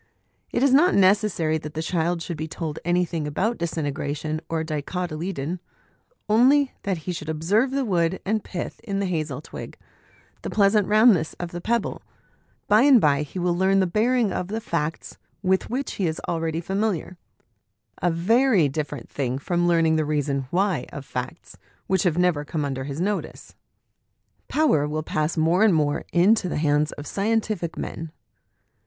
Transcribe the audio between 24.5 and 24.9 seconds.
LIFE FOR THE CHILDREN 71 Power